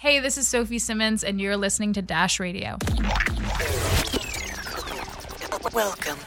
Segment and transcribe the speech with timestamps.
[0.00, 2.78] Hey, this is Sophie Simmons, and you're listening to Dash Radio.
[5.74, 6.18] Welcome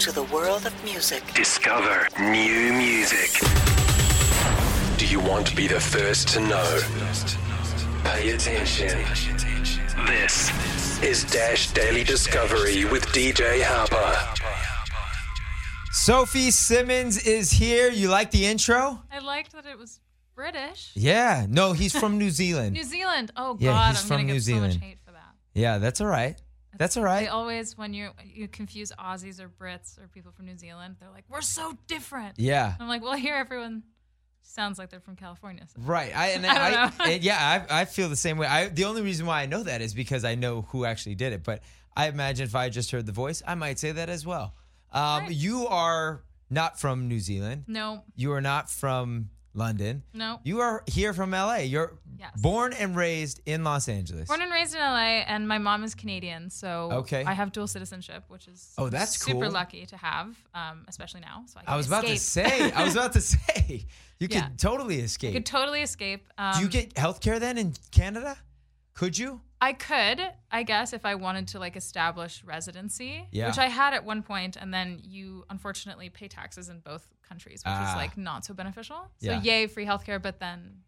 [0.00, 1.22] to the world of music.
[1.32, 3.38] Discover new music.
[4.98, 6.80] Do you want to be the first to know?
[8.02, 8.98] Pay attention.
[10.08, 10.50] This
[11.04, 14.40] is Dash Daily Discovery with DJ Harper.
[15.92, 17.92] Sophie Simmons is here.
[17.92, 19.00] You like the intro?
[19.12, 20.00] I liked that it was
[20.40, 20.92] British.
[20.94, 21.46] Yeah.
[21.48, 22.72] No, he's from New Zealand.
[22.74, 23.30] New Zealand.
[23.36, 24.82] Oh God, Yeah, he's I'm from gonna New get so much Zealand.
[24.82, 25.34] hate for that.
[25.54, 26.40] Yeah, that's all right.
[26.78, 27.22] That's all right.
[27.22, 31.10] They always, when you you confuse Aussies or Brits or people from New Zealand, they're
[31.10, 32.74] like, "We're so different." Yeah.
[32.80, 33.82] I'm like, well, here everyone
[34.42, 35.64] sounds like they're from California.
[35.66, 35.82] So.
[35.82, 36.16] Right.
[36.16, 38.46] I and I I, and yeah, I, I feel the same way.
[38.46, 41.32] I the only reason why I know that is because I know who actually did
[41.32, 41.42] it.
[41.42, 41.62] But
[41.96, 44.54] I imagine if I just heard the voice, I might say that as well.
[44.92, 45.32] Um, Right.
[45.32, 47.64] You are not from New Zealand.
[47.66, 50.02] No, You are not from London.
[50.14, 50.40] no.
[50.44, 51.56] You are here from LA.
[51.58, 52.38] You're Yes.
[52.40, 54.28] born and raised in Los Angeles.
[54.28, 57.24] Born and raised in LA, and my mom is Canadian, so Okay.
[57.24, 59.50] I have dual citizenship, which is Oh, that's super cool.
[59.50, 61.44] lucky to have, um, especially now.
[61.46, 62.70] So I, I was about to say.
[62.72, 63.86] I was about to say.
[64.18, 64.48] You Yeah.
[64.48, 65.32] could totally escape.
[65.32, 66.28] You could totally escape.
[66.36, 68.36] Um, Do you get health care then in Canada?
[68.92, 69.40] Could you?
[69.62, 73.48] I could, I guess, if I wanted to like establish residency, Yeah.
[73.48, 77.60] which I had at one point, and then you unfortunately pay taxes in both countries,
[77.64, 77.90] which Ah.
[77.90, 78.96] is like not so beneficial.
[79.18, 79.40] So Yeah.
[79.42, 80.82] yay, free healthcare, but then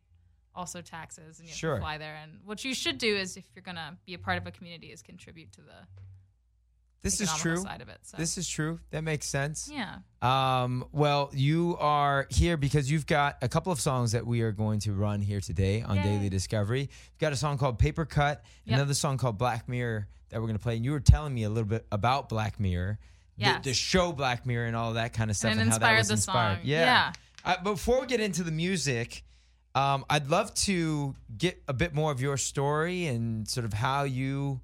[0.55, 1.75] also taxes, and you have Sure.
[1.77, 2.17] to fly there.
[2.17, 4.89] And what you should do is, if you're gonna be a part of a community,
[4.93, 5.87] is contribute to the
[7.01, 7.57] This is true.
[7.57, 7.99] side of it.
[8.03, 8.79] So This is true.
[8.91, 9.69] That makes sense.
[9.73, 14.41] yeah, Um, well, you are here because you've got a couple of songs that we
[14.43, 16.03] are going to run here today on Yay.
[16.03, 16.83] Daily Discovery.
[16.83, 18.77] You've got a song called Paper Cut, Yep.
[18.77, 20.77] another song called Black Mirror that we're going to play.
[20.77, 22.99] And you were telling me a little bit about Black Mirror,
[23.59, 25.97] the- the, show Black Mirror, and all that kind of stuff, And and, how that
[25.99, 26.57] was the inspired.
[26.59, 26.65] song.
[26.67, 26.85] Yeah.
[26.85, 27.13] Yeah.
[27.45, 29.25] Uh, before we get into the music,
[29.75, 34.05] um, I'd love to get a bit more of your story and sort of how
[34.05, 34.61] you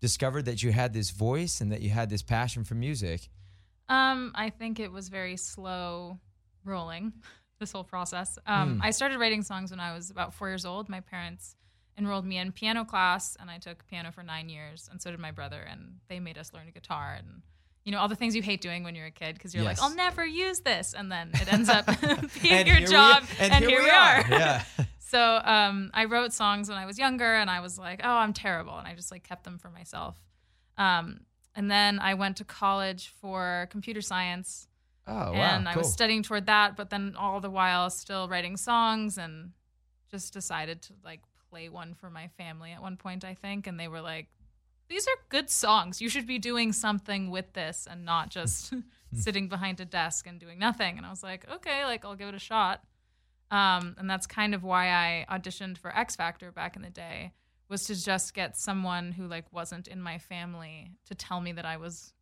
[0.00, 3.28] discovered that you had this voice and that you had this passion for music.
[3.88, 6.18] Um, I think it was very slow
[6.64, 7.12] rolling,
[7.60, 8.38] this whole process.
[8.46, 8.82] Um, Hmm.
[8.82, 10.88] I started writing songs when I was about four years old.
[10.88, 11.56] My parents
[11.98, 15.20] enrolled me in piano class, and I took piano for nine years, and so did
[15.20, 15.60] my brother.
[15.60, 17.42] And they made us learn guitar and
[17.84, 19.80] you know all the things you hate doing when you're a kid because you're Yes.
[19.80, 21.86] like, I'll never use this, and then it ends up
[22.42, 23.24] being And your here we- job.
[23.38, 24.24] and here we are.
[24.28, 24.64] Yeah.
[24.98, 28.32] So um, I wrote songs when I was younger, and I was like, "Oh, I'm
[28.32, 30.16] terrible," and I just like kept them for myself.
[30.76, 31.20] Um,
[31.54, 34.66] and then I went to college for computer science,
[35.06, 35.34] Oh, wow.
[35.34, 36.74] and I was studying toward that.
[36.74, 39.52] But then all the while, still writing songs, and
[40.10, 43.68] just decided to like play one for my family at one point, I think.
[43.68, 44.26] And they were like,
[44.88, 46.00] "These are good songs.
[46.00, 48.72] You should be doing something with this, and not just
[49.14, 52.28] sitting behind a desk and doing nothing." And I was like, "Okay, like I'll give
[52.28, 52.84] it a shot."
[53.50, 57.32] Um, and that's kind of why I auditioned for X Factor back in the day
[57.68, 61.64] was to just get someone who like wasn't in my family to tell me that
[61.64, 62.12] I was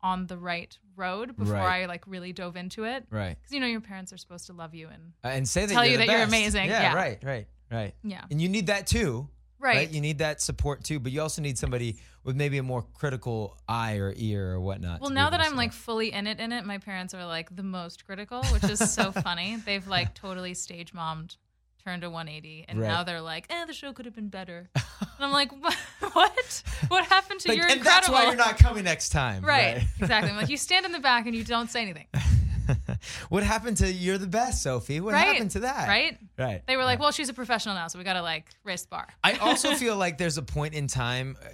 [0.00, 1.82] on the right road before Right.
[1.82, 3.06] I like really dove into it.
[3.10, 3.36] right.
[3.38, 5.74] Because you know your parents are supposed to love you and Uh, and say that
[5.74, 6.68] Tell you're you that you're amazing.
[6.68, 6.94] Yeah, Yeah.
[6.94, 7.94] right, right, right.
[8.02, 9.28] yeah, And you need that too,
[9.62, 9.90] right.
[9.90, 13.56] You need that support too, but you also need somebody with maybe a more critical
[13.68, 15.00] eye or ear or whatnot.
[15.00, 17.62] Well, now that I'm like fully in it, in it, my parents are like the
[17.62, 19.56] most critical, which is so funny.
[19.64, 21.36] They've like totally stage mommed,
[21.84, 22.86] turned a 180, and Right.
[22.88, 24.84] now they're like, "Eh, the show could have been better." and
[25.20, 25.76] I'm like, "What?
[26.12, 26.62] What?
[26.88, 29.82] What happened to Like, your and incredible?" that's why you're not coming next time, right,
[29.98, 30.30] exactly.
[30.30, 32.06] I'm like, you stand in the back and you don't say anything,
[33.28, 35.00] what happened to you're the best, Sophie?
[35.00, 35.26] What right?
[35.26, 35.88] happened to that?
[35.88, 36.18] Right?
[36.38, 36.62] Right.
[36.66, 38.88] They were like, "Well, she's a professional now, so we got to like raise the
[38.88, 41.48] bar." I also feel like there's a point in time, uh,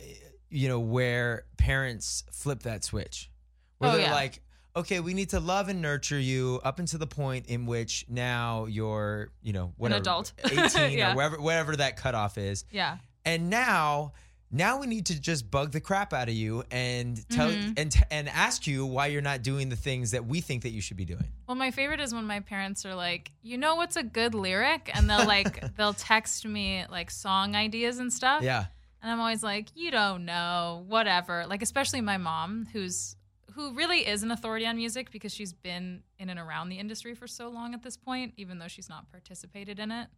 [0.50, 3.30] you know, where parents flip that switch,
[3.78, 4.14] where Oh, they're yeah.
[4.14, 4.40] like,
[4.76, 8.66] okay, we need to love and nurture you up until the point in which now
[8.66, 10.32] you're, you know, whatever, adult.
[10.44, 11.12] 18 Yeah.
[11.12, 12.64] or wherever, wherever that cutoff is.
[12.70, 12.98] Yeah.
[13.24, 14.12] And now,
[14.50, 17.72] now we need to just bug the crap out of you and tell Mm-hmm.
[17.76, 20.80] and and ask you why you're not doing the things that we think that you
[20.80, 21.24] should be doing.
[21.46, 24.90] Well, my favorite is when my parents are like, "You know what's a good lyric?"
[24.94, 28.42] and they'll like they'll text me like song ideas and stuff.
[28.42, 28.66] Yeah.
[29.00, 31.46] And I'm always like, you don't know, whatever.
[31.46, 33.14] Like, especially my mom, who's
[33.54, 37.14] who really is an authority on music because she's been in and around the industry
[37.14, 40.08] for so long at this point, even though she's not participated in it.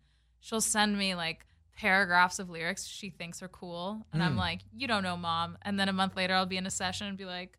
[0.41, 1.47] She'll send me like
[1.81, 4.07] paragraphs of lyrics she thinks are cool.
[4.13, 5.57] And I'm like, you don't know, mom.
[5.63, 7.57] And then a month later, I'll be in a session and be like,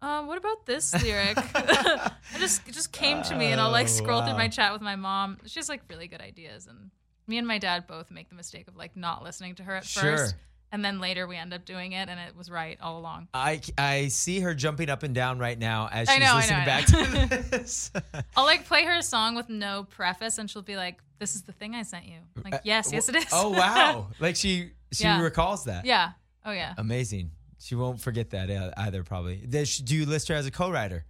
[0.00, 1.36] um, what about this lyric?
[1.54, 4.72] it just it just came to me, and I'll like Oh, scroll through my chat
[4.72, 5.38] with my mom.
[5.46, 6.90] She has like really good ideas, and
[7.26, 9.84] me and my dad both make the mistake of like not listening to her at
[9.84, 10.02] Sure.
[10.18, 10.34] first,
[10.70, 13.28] And then later we end up doing it, and it was right all along.
[13.32, 16.64] I, I see her jumping up and down right now as she's know, listening know,
[16.66, 17.90] back to this.
[18.36, 21.42] I'll like play her a song with no preface, and she'll be like, "This is
[21.42, 23.26] the thing I sent you." I'm like, yes, yes, it is.
[23.32, 24.08] oh wow!
[24.20, 25.22] Like she she Yeah.
[25.22, 25.86] recalls that.
[25.86, 26.10] yeah.
[26.44, 26.74] Oh yeah.
[26.76, 27.30] Amazing.
[27.60, 29.02] She won't forget that uh, either.
[29.02, 29.36] Probably.
[29.36, 31.04] Do you list her as a co-writer?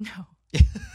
[0.00, 0.10] No.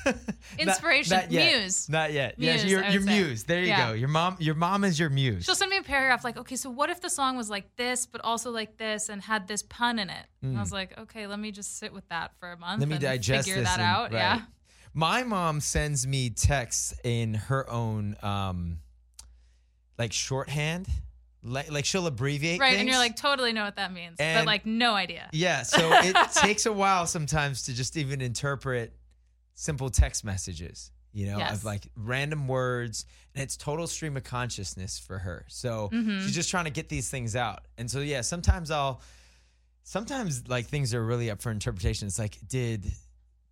[0.06, 0.16] Not-
[0.58, 1.16] Inspiration.
[1.18, 1.60] not yet.
[1.62, 1.90] Muse.
[1.90, 2.36] Not yet.
[2.38, 3.44] Yes, Muse, your your muse.
[3.44, 3.88] There you Yeah.
[3.90, 3.94] go.
[3.94, 4.36] Your mom.
[4.40, 5.46] Your mom is your muse.
[5.46, 8.06] She'll send me a paragraph like, okay, so what if the song was like this,
[8.06, 10.26] but also like this, and had this pun in it?
[10.42, 12.78] And I was like, okay, let me just sit with that for a month.
[12.78, 12.82] Mm.
[12.82, 14.12] Let me and digest figure that and- out.
[14.12, 14.20] right.
[14.20, 14.42] Yeah.
[14.94, 18.80] My mom sends me texts in her own um
[19.98, 20.88] like shorthand.
[21.44, 22.78] Like, like she'll abbreviate Right.
[22.78, 25.28] And you're like, totally know what that means, but like, no idea.
[25.32, 28.94] Yeah, so it takes a while sometimes to just even interpret
[29.54, 31.54] simple text messages, you know, Yes.
[31.54, 33.06] of like random words,
[33.36, 35.46] and it's total stream of consciousness for her.
[35.50, 36.22] So Mm-hmm.
[36.22, 37.66] she's just trying to get these things out.
[37.78, 39.02] And so yeah, sometimes I'll
[39.84, 42.08] sometimes like things are really up for interpretation.
[42.08, 42.86] It's like, did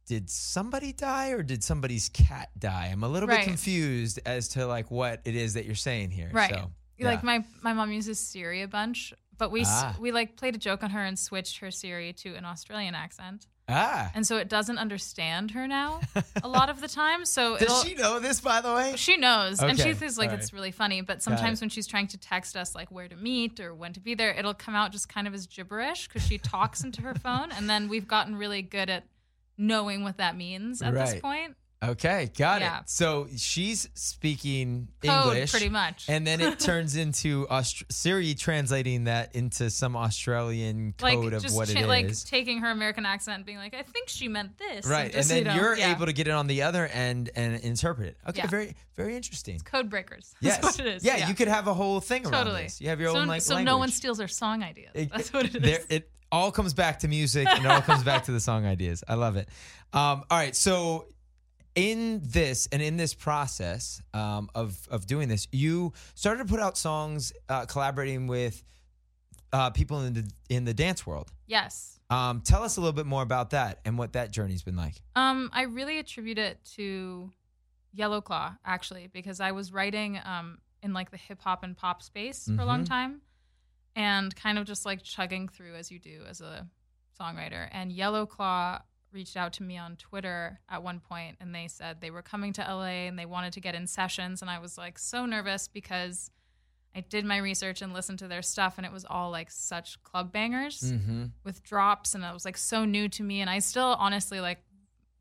[0.07, 2.89] did somebody die or did somebody's cat die?
[2.91, 6.29] I'm a little bit confused as to like what it is that you're saying here.
[6.33, 6.49] Right.
[6.53, 9.95] So, Like my my mom uses Siri a bunch, but we Ah.
[9.99, 13.47] we like played a joke on her and switched her Siri to an Australian accent,
[13.69, 14.11] ah.
[14.15, 16.01] and so it doesn't understand her now
[16.43, 17.25] a lot of the time.
[17.25, 18.93] So Does she know this by the way?
[18.95, 20.57] She knows, and she Okay, thinks like all it's right.
[20.57, 21.01] really funny.
[21.01, 23.99] But sometimes when she's trying to text us like where to meet or when to
[23.99, 27.13] be there, it'll come out just kind of as gibberish because she talks into her
[27.15, 29.03] phone, and then we've gotten really good at
[29.57, 31.55] knowing what that means at this point.
[31.81, 32.81] Okay, got Yeah.
[32.81, 32.89] it.
[32.89, 36.05] So she's speaking Code, English, pretty much.
[36.09, 41.41] and then it turns into Aust- Siri translating that into some Australian Like code of
[41.41, 41.87] just what it cha- is.
[41.87, 45.13] like taking her American accent and being like, I think she meant this, right, and
[45.13, 45.95] just, then you you're yeah.
[45.95, 48.17] able to get it on the other end and interpret it.
[48.27, 48.47] Okay, Yeah.
[48.47, 49.57] very very interesting.
[49.59, 50.35] code breakers.
[50.41, 51.05] Yes, That's what it is.
[51.05, 52.63] Yeah, you could have a whole thing around totally.
[52.63, 52.81] this.
[52.81, 53.71] You have your so, own like so language.
[53.71, 54.91] no one steals our song ideas.
[54.95, 55.61] It- That's what it is.
[55.61, 58.65] there- it all comes back to music and it all comes back to the song
[58.65, 59.01] ideas.
[59.07, 59.47] I love it.
[59.93, 61.07] Um, all right, so
[61.79, 66.59] in this and in this process um, of of doing this, you started to put
[66.59, 68.63] out songs uh, collaborating with
[69.53, 71.31] uh, people in the in the dance world.
[71.47, 71.95] yes.
[72.11, 74.95] Um, tell us a little bit more about that and what that journey's been like.
[75.15, 77.29] Um, I really attribute it to
[77.93, 82.01] Yellow Claw actually because I was writing um in like the hip hop and pop
[82.01, 82.87] space for a long Mhm.
[82.89, 83.21] time,
[83.95, 86.67] and kind of just like chugging through as you do as a
[87.19, 87.67] songwriter.
[87.71, 92.01] And Yellow Claw reached out to me on Twitter at one point, and they said
[92.01, 94.77] they were coming to LA and they wanted to get in sessions, and I was
[94.77, 96.31] like so nervous because.
[96.95, 100.01] I did my research and listened to their stuff, and it was all like such
[100.01, 101.25] club bangers Mm-hmm.
[101.43, 104.57] with drops and it was like so new to me and I still honestly like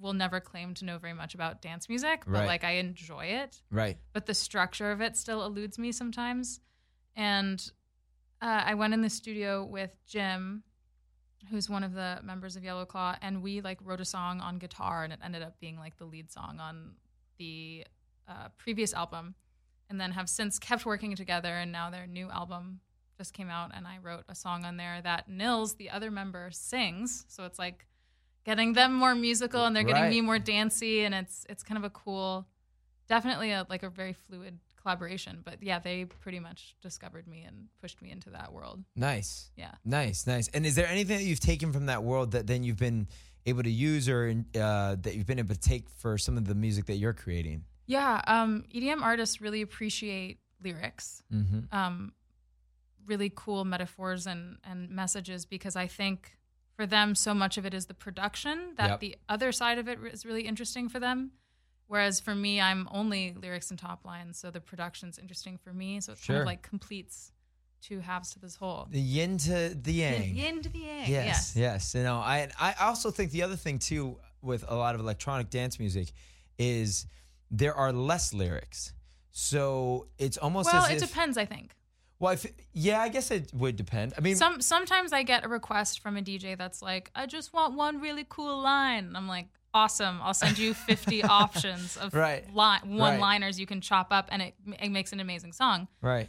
[0.00, 2.46] will never claim to know very much about dance music but Right.
[2.46, 3.98] like I enjoy it Right.
[4.14, 6.60] but the structure of it still eludes me sometimes
[7.14, 7.70] and
[8.40, 10.62] uh, I went in the studio with Jim
[11.50, 14.58] who's one of the members of Yellow Claw and we like wrote a song on
[14.58, 16.92] guitar and it ended up being like the lead song on
[17.38, 17.84] the
[18.28, 19.34] uh, previous album
[19.90, 22.80] and then have since kept working together and now their new album
[23.16, 26.50] just came out and I wrote a song on there that Nils, the other member,
[26.52, 27.24] sings.
[27.28, 27.84] So it's like
[28.44, 31.84] getting them more musical and they're getting me more dancey and it's it's kind of
[31.84, 32.46] a cool
[33.08, 34.58] definitely a like a very fluid
[34.88, 35.40] collaboration.
[35.44, 38.82] But yeah, they pretty much discovered me and pushed me into that world.
[38.96, 39.50] Nice.
[39.56, 39.72] Yeah.
[39.84, 40.48] Nice, nice.
[40.54, 43.08] And is there anything that you've taken from that world that then you've been
[43.44, 46.54] able to use or uh, that you've been able to take for some of the
[46.54, 47.64] music that you're creating?
[47.86, 51.22] Yeah, um, EDM artists really appreciate lyrics.
[51.32, 51.76] Mm-hmm.
[51.76, 52.12] um,
[53.06, 56.36] really cool metaphors and, and messages because I think
[56.76, 59.00] for them, so much of it is the production that Yep.
[59.00, 61.30] the other side of it is really interesting for them.
[61.88, 66.00] Whereas for me, I'm only lyrics and top lines, so the production's interesting for me.
[66.00, 67.32] So it kind of like completes
[67.80, 68.86] two halves to this whole.
[68.90, 70.20] The yin to the yang.
[70.20, 71.10] The Yin to the yang.
[71.10, 71.94] Yes, yes.
[71.94, 75.50] You know, I I also think the other thing too with a lot of electronic
[75.50, 76.12] dance music
[76.58, 77.06] is
[77.50, 78.92] there are less lyrics.
[79.32, 81.74] So it's almost Well, it if depends, I think.
[82.18, 84.12] well, if, yeah, I guess it would depend.
[84.18, 87.52] I mean, Some sometimes I get a request from a DJ that's like, I just
[87.52, 89.04] want one really cool line.
[89.06, 90.20] And I'm like, awesome.
[90.22, 92.44] I'll send you 50 options of Right.
[92.48, 93.20] li- one Right.
[93.20, 95.88] liners you can chop up and it, it makes an amazing song.
[96.00, 96.28] right,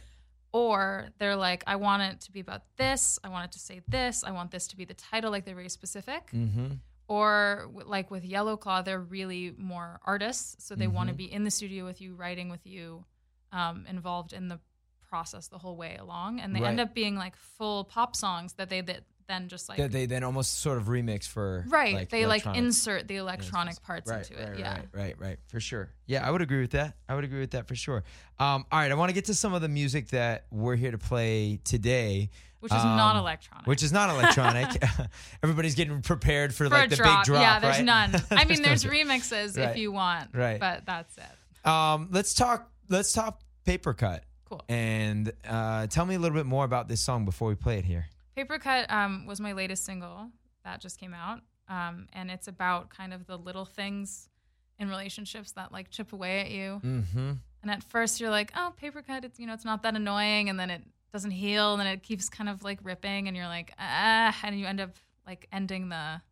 [0.52, 3.18] Or they're like, I want it to be about this.
[3.24, 4.24] I want it to say this.
[4.24, 5.30] I want this to be the title.
[5.30, 6.30] Like they're very specific.
[6.32, 6.74] mm-hmm.
[7.08, 10.64] Or w- like with Yellow Claw, they're really more artists.
[10.64, 11.14] So they want Mm-hmm.
[11.14, 13.04] to be in the studio with you, writing with you,
[13.52, 14.60] um, involved in the
[15.08, 16.38] process the whole way along.
[16.40, 19.78] And they end up being like full pop songs that they that, then just like
[19.78, 23.80] that they then almost sort of remix for right, like, they like insert the electronic
[23.82, 24.48] parts right, into it.
[24.50, 24.74] right, yeah.
[24.76, 25.90] Right, right, right, for sure.
[26.06, 26.96] Yeah, I would agree with that.
[27.08, 28.04] I would agree with that for sure.
[28.38, 30.90] Um, all right, I want to get to some of the music that we're here
[30.90, 32.30] to play today.
[32.60, 33.66] Which is not Um, electronic.
[33.66, 34.82] Which is not electronic.
[35.42, 37.20] Everybody's getting prepared for, for like the drop.
[37.20, 37.40] big drop.
[37.42, 37.84] Yeah, there's right?
[37.84, 38.22] none.
[38.30, 38.94] I mean, no there's drop.
[38.94, 39.70] remixes Right.
[39.70, 40.28] if you want.
[40.34, 40.60] Right.
[40.60, 41.66] But that's it.
[41.66, 42.70] Um, let's talk.
[42.90, 44.24] Let's talk paper cut.
[44.46, 44.62] Cool.
[44.68, 47.84] And uh, tell me a little bit more about this song before we play it
[47.84, 48.06] here.
[48.40, 50.30] Paper Cut um, was my latest single
[50.64, 51.40] that just came out.
[51.68, 54.30] Um, and it's about kind of the little things
[54.78, 56.80] in relationships that like chip away at you.
[56.82, 57.32] Mm-hmm.
[57.60, 60.48] And at first you're like, oh, paper cut, it's you know, it's not that annoying,
[60.48, 60.82] and then it
[61.12, 64.58] doesn't heal, and then it keeps kind of like ripping, and you're like, ah, and
[64.58, 66.22] you end up like ending the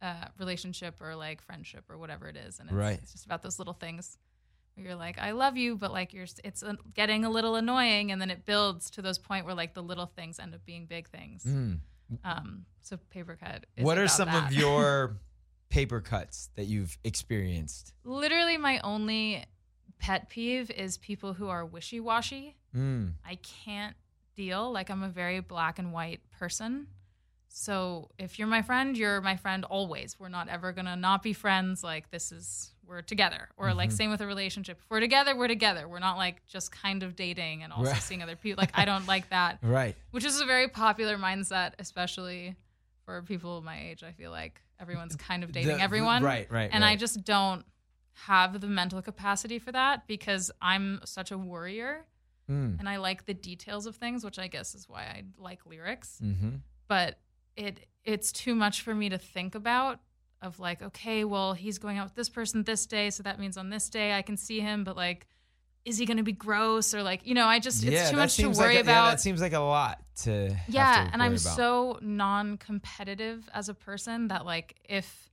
[0.00, 2.98] uh, relationship or like friendship or whatever it is, and it's, Right.
[3.02, 4.16] it's just about those little things
[4.78, 6.62] you're like, I love you, but like you're, it's
[6.94, 10.06] getting a little annoying, and then it builds to those point where like the little
[10.06, 11.44] things end up being big things.
[11.44, 11.78] Mm.
[12.24, 13.66] Um, so paper cut.
[13.76, 14.46] Is What are some that.
[14.46, 15.16] of your
[15.68, 17.92] paper cuts that you've experienced?
[18.04, 19.44] Literally, my only
[19.98, 22.56] pet peeve is people who are wishy washy.
[22.74, 23.12] Mm.
[23.26, 23.96] I can't
[24.36, 24.70] deal.
[24.72, 26.86] Like I'm a very black and white person.
[27.48, 30.16] So if you're my friend, you're my friend always.
[30.18, 31.82] We're not ever gonna not be friends.
[31.82, 33.48] Like this is we're together.
[33.56, 34.78] Or like same with a relationship.
[34.82, 35.86] If we're together, we're together.
[35.88, 38.02] We're not like just kind of dating and also Right.
[38.02, 38.62] seeing other people.
[38.62, 39.58] Like I don't like that.
[39.62, 39.94] Right.
[40.10, 42.56] Which is a very popular mindset, especially
[43.04, 44.02] for people my age.
[44.02, 46.22] I feel like everyone's kind of dating The- everyone.
[46.22, 47.64] right, right, And I just don't
[48.26, 52.04] have the mental capacity for that because I'm such a worrier
[52.50, 52.78] Mm.
[52.78, 56.18] and I like the details of things, which I guess is why I like lyrics.
[56.24, 56.48] Mm-hmm.
[56.88, 57.18] But
[57.58, 60.00] it it's too much for me to think about
[60.40, 63.58] of like, okay, well, he's going out with this person this day, so that means
[63.58, 65.26] on this day I can see him, but like
[65.84, 68.16] is he going to be gross or like, you know, I just it's yeah, too
[68.16, 69.04] much to worry like a, about.
[69.04, 70.54] Yeah, that seems like a lot to.
[70.68, 71.40] Yeah, to and I'm about.
[71.40, 75.30] so non-competitive as a person that like if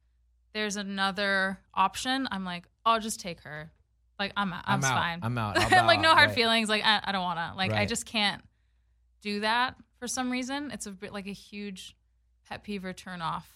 [0.53, 3.71] there's another option, I'm like, I'll just take her.
[4.17, 4.93] Like I'm I'm, I'm out.
[4.93, 5.19] fine.
[5.23, 5.55] I'm out.
[5.69, 6.35] Bow like no hard right.
[6.35, 6.69] feelings.
[6.69, 7.53] Like I, I don't want to.
[7.57, 8.41] Like I just can't
[9.21, 10.71] do that for some reason.
[10.71, 11.97] It's a bit like a huge
[12.47, 13.51] pet peeve or turn off.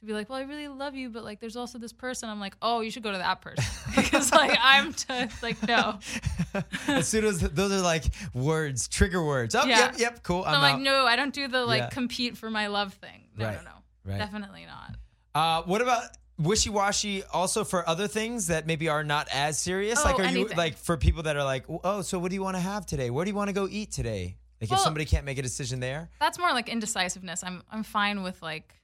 [0.00, 2.28] To be like, well, I really love you, but like, there's also this person.
[2.28, 3.64] I'm like, oh, you should go to that person
[3.96, 5.98] because like I'm t- like no.
[6.88, 9.54] as soon as those are like words, trigger words.
[9.54, 9.78] Oh, Yeah.
[9.78, 10.44] yep, yep, cool.
[10.44, 10.80] I'm, I'm like, out.
[10.80, 11.88] no, I don't do the like Yeah.
[11.90, 13.22] compete for my love thing.
[13.36, 13.56] No, Right.
[13.56, 14.18] no, no, Right.
[14.18, 14.96] definitely not.
[15.34, 16.02] Uh, what about
[16.38, 17.22] wishy washy?
[17.32, 20.00] Also for other things that maybe are not as serious.
[20.00, 22.42] Oh, like, are you like for people that are like, oh, so what do you
[22.42, 23.10] want to have today?
[23.10, 24.36] Where do you want to go eat today?
[24.60, 27.42] Like, if somebody can't make a decision there, That's more like indecisiveness.
[27.44, 28.74] I'm I'm fine with like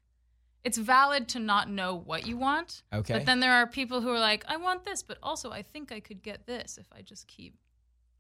[0.62, 2.83] it's valid to not know what you want.
[2.93, 3.15] Okay.
[3.15, 5.91] But then there are people who are like, I want this, but also I think
[5.91, 7.55] I could get this if I just keep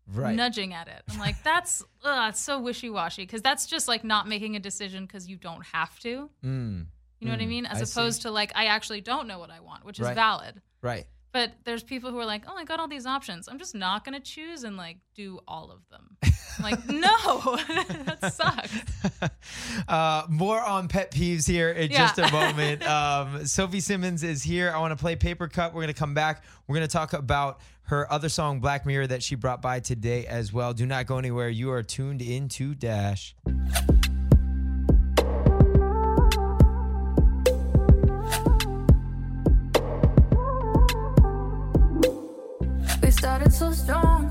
[0.06, 0.34] right?
[0.34, 1.02] nudging at it.
[1.10, 4.60] I'm like, that's ugh, it's so wishy washy because that's just like not making a
[4.60, 6.30] decision because you don't have to.
[6.42, 6.86] Mm,
[7.20, 7.66] You know what I Mm, mean?
[7.66, 8.00] As I see.
[8.00, 10.14] opposed to like, I actually don't know what I want, which is Right.
[10.14, 10.62] valid.
[10.80, 11.04] right.
[11.32, 13.48] But there's people who are like, oh, I got all these options.
[13.48, 16.16] I'm just not going to choose and like do all of them.
[16.22, 17.56] I'm like, no,
[18.04, 19.30] that sucks.
[19.88, 21.98] uh, more on pet peeves here in Yeah.
[21.98, 22.86] just a moment.
[22.86, 24.72] Um, Sophie Simmons is here.
[24.74, 25.72] I want to play Paper Cut.
[25.72, 26.42] We're going to come back.
[26.66, 30.26] We're going to talk about her other song, Black Mirror, that she brought by today
[30.26, 30.72] as well.
[30.72, 31.48] Do not go anywhere.
[31.48, 33.34] You are tuned into Dash.
[43.10, 44.29] We started so strong,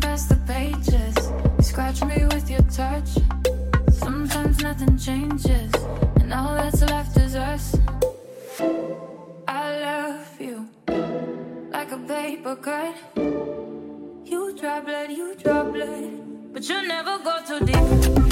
[0.00, 1.16] past the pages.
[1.56, 3.10] You scratch me with your touch.
[3.92, 5.72] Sometimes nothing changes,
[6.20, 7.76] and all that's left is us.
[9.46, 10.68] I love you
[11.70, 12.96] like a paper cut.
[14.24, 18.29] You drop blood, you drop blood, but you never go too deep.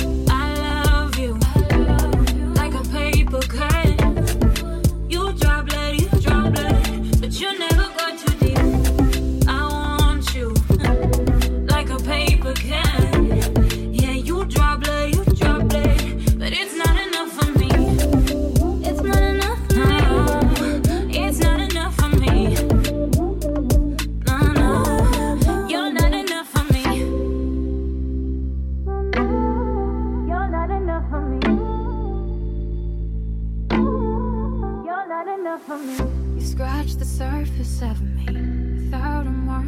[37.69, 39.67] Of me without a mark.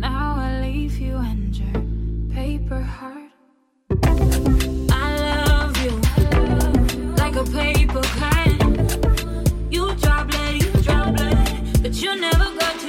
[0.00, 3.30] Now I leave you and your paper heart.
[4.90, 5.92] I love you
[7.16, 8.48] like a paper cut.
[9.70, 12.87] You drop blood, you drop blood, but you never go too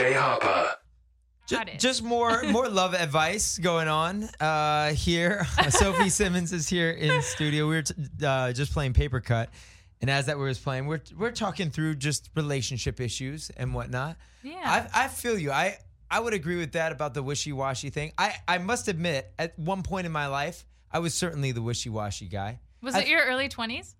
[0.00, 0.70] with Harper.
[1.46, 1.78] Ju- Got it.
[1.80, 5.46] Just more more love advice going on uh, here.
[5.70, 7.66] Sophie Simmons is here in studio.
[7.68, 9.48] We were t- uh, just playing Paper Cut,
[10.02, 14.16] and as that we was playing, we're we're talking through just relationship issues and whatnot.
[14.42, 14.60] Yeah.
[14.94, 15.50] I, I feel you.
[15.50, 15.78] I
[16.10, 18.12] I would agree with that about the wishy washy thing.
[18.18, 21.88] I I must admit, at one point in my life, I was certainly the wishy
[21.88, 22.60] washy guy.
[22.82, 23.94] Was I- it your early 20s?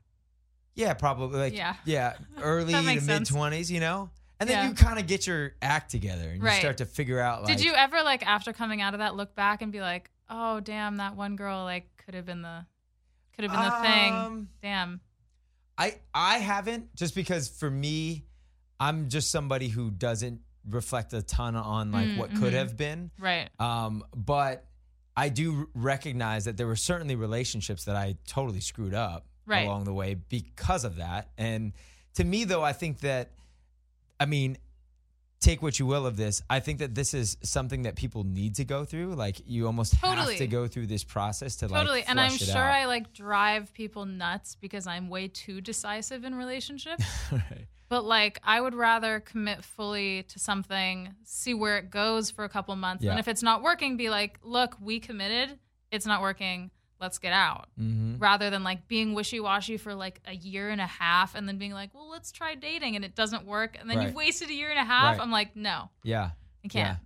[0.75, 1.75] Yeah, probably like Yeah.
[1.85, 2.12] yeah,
[2.43, 3.71] early That to mid twenties.
[3.73, 4.11] you know.
[4.40, 4.68] And then Yeah.
[4.68, 7.64] you kind of get your act together and you start to figure out like Did
[7.64, 10.99] you ever like after coming out of that look back and be like, "Oh, damn,
[10.99, 12.64] that one girl like could have been the
[13.35, 15.00] could have been the thing." Um, Damn.
[15.76, 18.25] I I haven't just because for me,
[18.78, 22.59] I'm just somebody who doesn't reflect a ton on like Mm, what could mhm.
[22.59, 23.11] have been.
[23.18, 23.49] Right.
[23.59, 24.64] Um, but
[25.16, 29.64] I do recognize that there were certainly relationships that I totally screwed up Right.
[29.66, 31.31] along the way because of that.
[31.38, 31.72] And
[32.14, 33.33] to me, though, I think that,
[34.20, 34.59] I mean,
[35.40, 36.42] take what you will of this.
[36.50, 39.14] I think that this is something that people need to go through.
[39.14, 42.02] Like you almost have to go through this process to like Totally.
[42.07, 42.74] And I'm sure out.
[42.74, 47.04] I like drive people nuts because I'm way too decisive in relationships.
[47.33, 47.66] Right.
[47.90, 52.48] But like, I would rather commit fully to something, see where it goes for a
[52.48, 53.12] couple months, Yeah.
[53.12, 55.59] and if it's not working, be like, "Look, we committed.
[55.90, 56.70] It's not working.
[57.00, 58.20] Let's get out." Mhm.
[58.20, 61.58] Rather than like being wishy washy for like a year and a half, and then
[61.58, 64.06] being like, "Well, let's try dating," and it doesn't work, and then Right.
[64.06, 65.16] you've wasted a year and a half.
[65.18, 65.22] Right.
[65.22, 66.30] I'm like, no, Yeah.
[66.64, 66.98] I can't.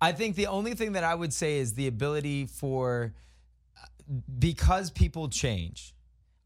[0.00, 3.14] I think the only thing that I would say is the ability for
[4.38, 5.94] because people change.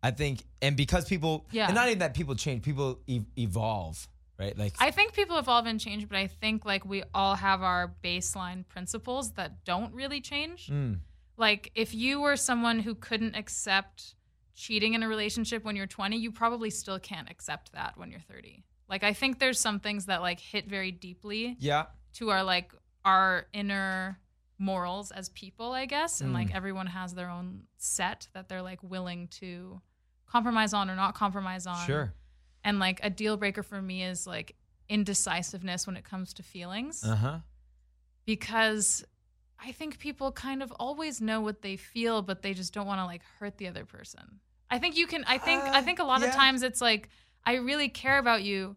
[0.02, 1.66] I think, and because people, Yeah.
[1.66, 4.06] and not even that people change, people e- evolve,
[4.38, 4.56] right?
[4.56, 7.92] Like, I think people evolve and change, but I think like we all have our
[8.04, 10.68] baseline principles that don't really change.
[10.68, 11.00] Mm.
[11.38, 14.14] Like if you were someone who couldn't accept
[14.54, 18.20] cheating in a relationship when you're 20, you probably still can't accept that when you're
[18.20, 18.64] 30.
[18.88, 22.72] Like I think there's some things that like hit very deeply yeah, to our like
[23.04, 24.18] our inner
[24.58, 26.34] morals as people, I guess, and Mm.
[26.34, 29.80] like everyone has their own set that they're like willing to
[30.26, 31.86] compromise on or not compromise on.
[31.86, 32.12] sure.
[32.64, 34.56] And like a deal breaker for me is like
[34.88, 37.38] indecisiveness when it comes to feelings Uh huh.
[38.26, 39.04] because
[39.60, 43.00] I think people kind of always know what they feel, but they just don't want
[43.00, 44.40] to like hurt the other person.
[44.70, 45.24] I think you can.
[45.26, 45.62] I think.
[45.62, 46.28] I Uh, think a lot yeah.
[46.28, 47.08] of times it's like
[47.44, 48.76] I really care about you,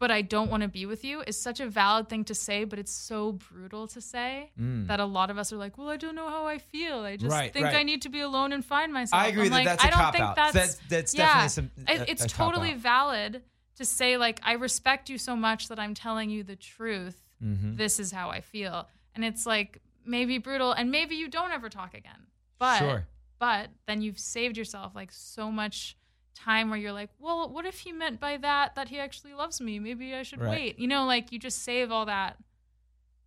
[0.00, 1.22] but I don't want to be with you.
[1.26, 4.88] Is such a valid thing to say, but it's so brutal to say Mm.
[4.88, 7.00] that a lot of us are like, well, I don't know how I feel.
[7.00, 7.76] I just Right, think right.
[7.76, 9.22] I need to be alone and find myself.
[9.22, 10.36] I agree I'm that like, that's a I don't cop think out.
[10.36, 12.78] that's That's- that's yeah, definitely some- it- a- it's a cop totally out.
[12.78, 13.42] valid
[13.76, 17.76] to say like I respect you so much that I'm telling you the truth Mhm.
[17.76, 18.88] this is how I feel.
[19.14, 22.26] And it's like maybe brutal and maybe you don't ever talk again.
[22.58, 23.06] But Sure.
[23.38, 25.96] but then you've saved yourself like so much
[26.34, 29.60] time where you're like, well, what if he meant by that that he actually loves
[29.60, 29.78] me?
[29.78, 30.50] Maybe I should Right.
[30.50, 30.78] wait.
[30.78, 32.36] You know, like you just save all that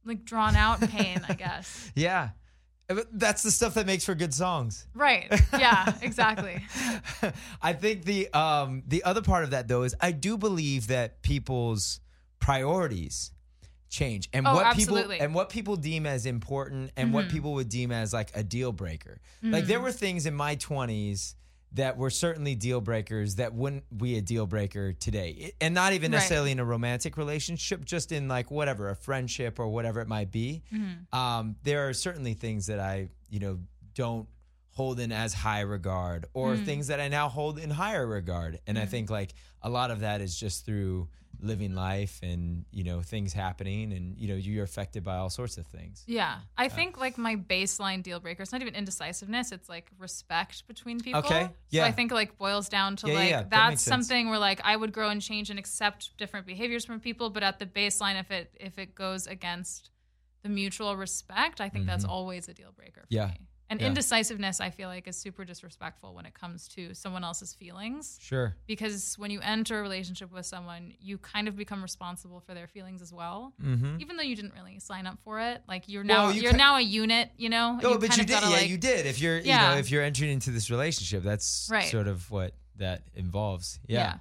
[0.05, 1.91] like drawn out pain, I guess.
[1.95, 2.29] Yeah.
[3.11, 4.85] That's the stuff that makes for good songs.
[4.93, 5.27] Right.
[5.57, 6.63] Yeah, exactly.
[7.61, 11.23] I think the um the other part of that though is I do believe that
[11.23, 11.99] people's
[12.39, 13.31] priorities
[13.89, 15.15] change and Oh, what absolutely.
[15.15, 17.31] people and what people deem as important and what Mhm.
[17.31, 19.21] people would deem as like a deal breaker.
[19.41, 19.83] Like there Mhm.
[19.83, 21.35] were things in my 20s
[21.71, 25.51] that were certainly deal breakers that wouldn't be a deal breaker today.
[25.59, 26.17] And not even Right.
[26.17, 30.31] necessarily in a romantic relationship, just in like whatever, a friendship or whatever it might
[30.31, 30.63] be.
[30.73, 31.13] Mm-hmm.
[31.17, 33.59] Um, there are certainly things that I, you know,
[33.93, 34.27] don't
[34.75, 36.65] hold in as high regard or Mm.
[36.65, 38.59] things that I now hold in higher regard.
[38.67, 41.07] And I think like a lot of that is just through
[41.41, 45.57] living life and, you know, things happening and, you know, you're affected by all sorts
[45.57, 46.03] of things.
[46.07, 46.39] Yeah.
[46.57, 50.99] I think like my baseline deal breaker, it's not even indecisiveness, it's like respect between
[50.99, 51.19] people.
[51.19, 51.85] Okay, So yeah.
[51.85, 54.59] I think like boils down to Yeah, yeah, like yeah, that that's something where like
[54.63, 58.19] I would grow and change and accept different behaviors from people, but at the baseline
[58.19, 59.89] if it if it goes against
[60.43, 63.15] the mutual respect, I think that's always a deal breaker for Mm-hmm.
[63.15, 63.27] Yeah.
[63.27, 63.47] me.
[63.69, 63.87] And Yeah.
[63.87, 68.19] indecisiveness I feel like is super disrespectful when it comes to someone else's feelings.
[68.21, 68.55] Sure.
[68.67, 72.67] Because when you enter a relationship with someone, you kind of become responsible for their
[72.67, 73.53] feelings as well.
[73.61, 73.97] Mm-hmm.
[73.99, 76.49] Even though you didn't really sign up for it, like you're Well, now you you
[76.49, 77.79] are ki- now a unit, you know.
[77.81, 78.29] No, but you did.
[78.29, 79.07] gotta, Yeah, like- you did.
[79.07, 79.69] If you're, you Yeah.
[79.73, 81.89] know, if you're entering into this relationship, that's Right.
[81.89, 83.79] sort of what that involves.
[83.87, 83.97] Yeah.
[83.99, 84.17] Yeah,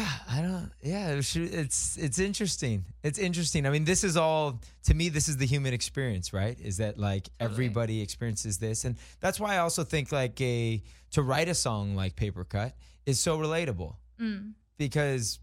[0.00, 0.70] I don't.
[0.82, 2.84] Yeah, it's it's interesting.
[3.02, 3.66] It's interesting.
[3.66, 5.08] I mean, this is all to me.
[5.08, 6.58] This is the human experience, right?
[6.60, 11.22] Is that like everybody experiences this, and that's why I also think like a to
[11.22, 12.74] write a song like Paper Cut
[13.06, 14.52] is so relatable Mm.
[14.78, 15.40] because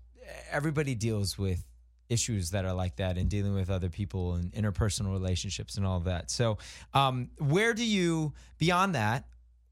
[0.51, 1.65] everybody deals with
[2.07, 5.97] issues that are like that and dealing with other people and interpersonal relationships and all
[5.97, 6.31] of that.
[6.31, 6.57] So,
[6.93, 9.25] um, where do you beyond that?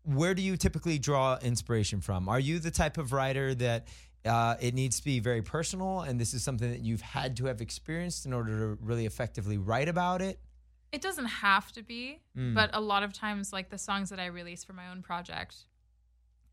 [0.03, 2.29] Where do you typically draw inspiration from?
[2.29, 3.87] Are you the type of writer that
[4.27, 7.45] uh, it needs to be very personal, and this is something that you've had to
[7.45, 10.39] have experienced in order to really effectively write about it?
[10.91, 12.53] It doesn't have to be, Mm.
[12.53, 15.65] but a lot of times, like the songs that I release for my own project,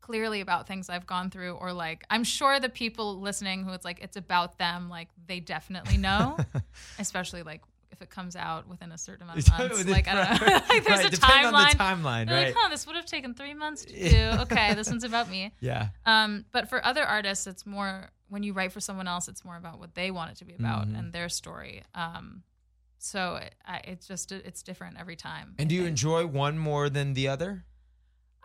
[0.01, 3.85] clearly about things I've gone through, or like I'm sure the people listening who it's
[3.85, 6.37] like it's about them, like they definitely know,
[6.99, 7.61] especially like
[7.95, 9.85] if it comes out within a certain amount of months.
[9.85, 11.71] like I don't know, like there's Right, a timeline.
[11.71, 12.45] the timeline, They're right?
[12.47, 14.41] like, huh, this would have taken three months to do.
[14.41, 15.51] Okay, this one's about me.
[15.61, 15.87] Yeah.
[16.05, 19.55] Um, but for other artists, it's more when you write for someone else, it's more
[19.57, 20.95] about what they want it to be about Mm-hmm.
[20.95, 21.83] and their story.
[21.93, 22.43] Um,
[22.97, 25.53] so it, I, it's just it's different every time.
[25.59, 25.89] And I do you think.
[25.91, 27.63] enjoy one more than the other?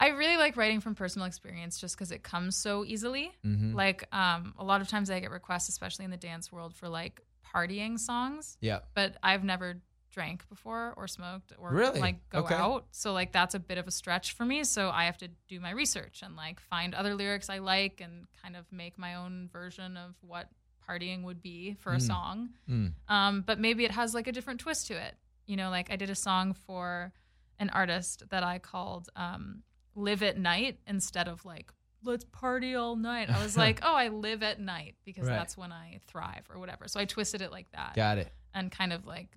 [0.02, 3.32] I really like writing from personal experience just because it comes so easily.
[3.44, 3.74] Mm-hmm.
[3.74, 6.88] Like um, a lot of times I get requests, especially in the dance world, for
[6.88, 7.20] like
[7.54, 8.56] partying songs.
[8.60, 8.80] Yeah.
[8.94, 9.80] But I've never
[10.12, 12.00] drank before or smoked or Really?
[12.00, 12.54] like go Okay.
[12.54, 12.86] out.
[12.90, 14.64] So like that's a bit of a stretch for me.
[14.64, 18.26] So I have to do my research and like find other lyrics I like and
[18.42, 20.48] kind of make my own version of what
[20.88, 22.50] partying would be for a song.
[22.68, 22.94] Mm.
[23.08, 25.14] Um, but maybe it has like a different twist to it.
[25.46, 27.12] You know, like I did a song for
[27.60, 29.62] an artist that I called um,
[29.94, 31.70] Live at Night instead of like,
[32.02, 33.30] let's party all night.
[33.30, 35.34] I was like, oh, I live at night because Right.
[35.36, 36.88] that's when I thrive or whatever.
[36.88, 38.32] So I twisted it like that Got it.
[38.54, 39.28] and kind of like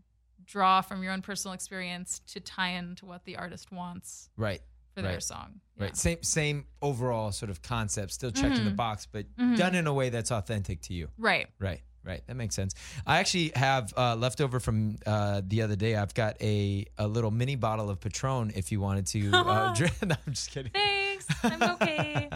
[0.45, 4.61] draw from your own personal experience to tie into what the artist wants Right.
[4.93, 5.23] for their Right.
[5.23, 5.61] song.
[5.77, 5.95] Right.
[5.95, 8.75] Same same overall sort of concept, still checked in the Mhm.
[8.75, 9.57] box, but Mhm.
[9.57, 11.09] done in a way that's authentic to you.
[11.17, 11.47] Right.
[11.59, 11.81] Right.
[12.05, 12.21] Right.
[12.27, 12.73] That makes sense.
[13.07, 15.95] I actually have uh, left over from uh, the other day.
[15.95, 19.93] I've got a, a little mini bottle of Patron if you wanted to uh, drink.
[20.05, 20.73] No, I'm just kidding.
[20.73, 21.25] Thanks.
[21.43, 22.29] I'm okay.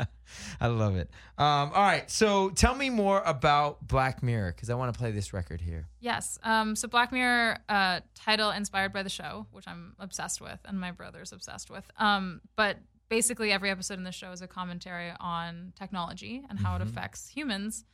[0.68, 1.10] I love it.
[1.38, 2.10] Um, all right.
[2.12, 5.88] So tell me more about Black Mirror because I want to play this record here.
[6.02, 6.38] Yes.
[6.44, 10.80] Um, so Black Mirror uh, title inspired by the show, which I'm obsessed with, and
[10.80, 11.90] my brother's obsessed with.
[11.98, 12.78] Um, but
[13.08, 17.30] basically, every episode in the show is a commentary on technology and how it affects
[17.30, 17.86] humans.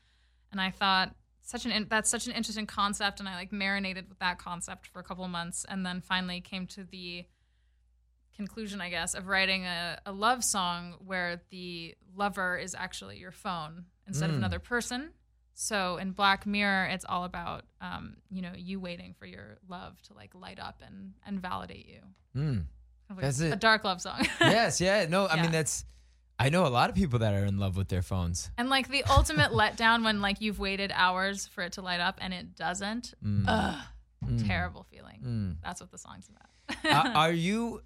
[0.52, 4.10] And I thought such an in- that's such an interesting concept, and I like marinated
[4.10, 7.26] with that concept for a couple of months, and then finally came to the
[8.36, 13.32] conclusion, I guess, of writing a, a love song where the lover is actually your
[13.32, 14.40] phone instead of Mm.
[14.40, 15.12] another person.
[15.56, 20.02] So in Black Mirror, it's all about um, you know you waiting for your love
[20.04, 22.00] to like light up and and validate you.
[22.36, 22.66] Mm.
[23.10, 23.54] Of That's a, it.
[23.54, 24.26] a dark love song.
[24.42, 24.82] yes.
[24.82, 25.06] Yeah.
[25.08, 25.26] No.
[25.28, 25.42] I Yeah.
[25.44, 25.86] mean, that's.
[26.40, 28.50] I know a lot of people that are in love with their phones.
[28.58, 32.18] and like the ultimate letdown when like you've waited hours for it to light up
[32.20, 33.14] and it doesn't.
[33.24, 33.46] Mm.
[33.48, 33.76] Ugh,
[34.26, 34.48] Mm.
[34.48, 35.20] terrible feeling.
[35.24, 35.56] Mm.
[35.62, 36.86] That's what the song's about.
[36.86, 37.82] Uh, are you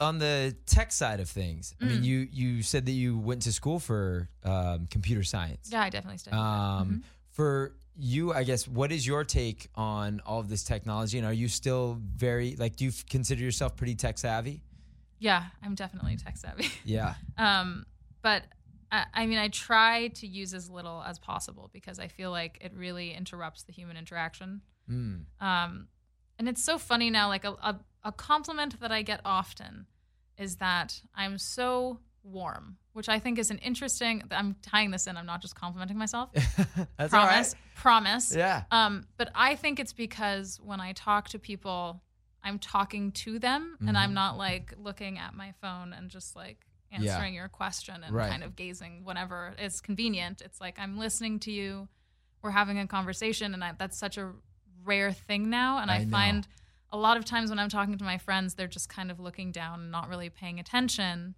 [0.00, 1.74] on the tech side of things?
[1.80, 1.88] I Mm.
[1.88, 5.68] mean, you you said that you went to school for um, computer science.
[5.70, 6.36] yeah, I definitely studied.
[6.38, 7.02] Um, Mhm.
[7.30, 11.18] For you, I guess, what is your take on all of this technology?
[11.18, 12.76] And are you still very like?
[12.76, 14.62] Do you consider yourself pretty tech savvy?
[15.18, 16.68] Yeah, I'm definitely tech savvy.
[16.84, 17.14] Yeah.
[17.36, 17.86] Um,
[18.22, 18.44] but
[18.90, 22.58] I, I mean, I try to use as little as possible because I feel like
[22.60, 24.62] it really interrupts the human interaction.
[24.90, 25.24] Mm.
[25.40, 25.88] Um,
[26.38, 27.28] and it's so funny now.
[27.28, 29.86] Like a, a, a compliment that I get often
[30.38, 34.22] is that I'm so warm, which I think is an interesting.
[34.30, 35.16] I'm tying this in.
[35.16, 36.30] I'm not just complimenting myself.
[36.96, 37.74] That's all promise, right.
[37.74, 38.34] promise.
[38.34, 38.62] Yeah.
[38.70, 42.02] Um, but I think it's because when I talk to people,
[42.42, 43.96] I'm talking to them and Mm-hmm.
[43.96, 46.58] I'm not like looking at my phone and just like
[46.90, 46.98] Yeah.
[47.14, 48.30] answering your question and Right.
[48.30, 50.40] kind of gazing whenever is convenient.
[50.42, 51.88] It's like I'm listening to you,
[52.42, 54.32] we're having a conversation, and I, that's such a
[54.84, 55.78] rare thing now.
[55.78, 56.46] And I, I find
[56.92, 59.52] a lot of times when I'm talking to my friends, they're just kind of looking
[59.52, 61.34] down and not really paying attention.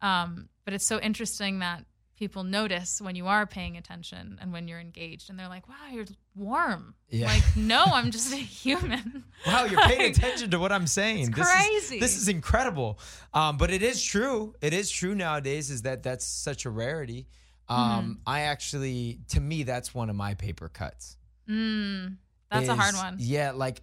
[0.00, 1.84] Um, but it's so interesting that
[2.16, 5.74] people notice when you are paying attention and when you're engaged, and they're like, "Wow,
[5.92, 7.26] you're warm." Yeah.
[7.26, 9.24] Like, no, I'm just a human.
[9.46, 11.30] Wow, you're paying Like, attention to what I'm saying.
[11.32, 11.96] This crazy.
[11.96, 12.98] Is, this is incredible.
[13.34, 14.54] Um, but it is true.
[14.60, 15.70] It is true nowadays.
[15.70, 17.26] Is that that's such a rarity.
[17.68, 18.12] Um, Mm-hmm.
[18.26, 21.16] I actually, to me, that's one of my paper cuts.
[21.48, 22.16] Mm,
[22.50, 23.16] that's a hard one.
[23.18, 23.82] Yeah, like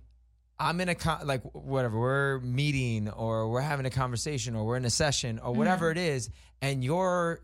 [0.60, 4.78] I'm in a con- like whatever we're meeting or we're having a conversation or we're
[4.78, 6.00] in a session or whatever Mm-hmm.
[6.00, 6.30] it is,
[6.62, 7.42] and you're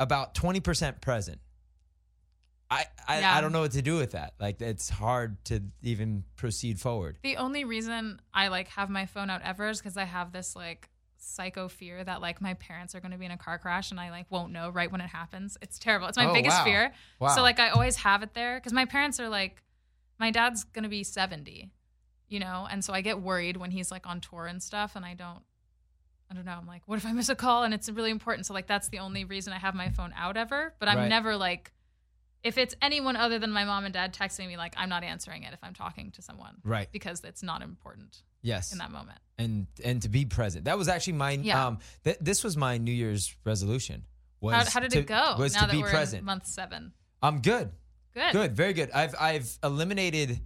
[0.00, 1.38] about twenty percent present.
[2.70, 3.36] I I, Yeah.
[3.36, 4.34] I don't know what to do with that.
[4.38, 7.18] Like it's hard to even proceed forward.
[7.22, 10.54] The only reason I like have my phone out ever is because I have this
[10.54, 10.88] like
[11.20, 13.98] psycho fear that like my parents are going to be in a car crash and
[13.98, 15.56] I like won't know right when it happens.
[15.62, 16.08] It's terrible.
[16.08, 16.64] It's my Oh, biggest wow.
[16.64, 16.92] fear.
[17.20, 17.28] Wow.
[17.28, 19.62] So like I always have it there because my parents are like,
[20.18, 21.70] my dad's going to be seventy,
[22.28, 25.04] you know, and so I get worried when he's like on tour and stuff, and
[25.04, 25.40] I don't.
[26.30, 26.56] I don't know.
[26.60, 28.44] I'm like, what if I miss a call and it's really important?
[28.44, 30.74] So like that's the only reason I have my phone out ever.
[30.78, 31.08] But I'm Right.
[31.08, 31.72] never like,
[32.44, 35.44] if it's anyone other than my mom and dad texting me, like I'm not answering
[35.44, 36.86] it if I'm talking to someone, Right.
[36.92, 38.72] Because it's not important Yes.
[38.72, 39.18] in that moment.
[39.38, 40.66] and and to be present.
[40.66, 41.64] That was actually my Yeah.
[41.68, 44.04] um th- this was my New Year's resolution.
[44.42, 45.36] Was How, how did to, it go?
[45.38, 46.20] Was now to that be we're present.
[46.20, 46.92] in month seven.
[47.22, 47.72] I'm good.
[48.12, 48.32] Good.
[48.32, 48.90] Good, very good.
[48.90, 50.40] I've I've eliminated